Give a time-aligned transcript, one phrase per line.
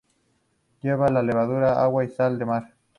[0.81, 2.73] Lleva levadura, agua y sal de mar.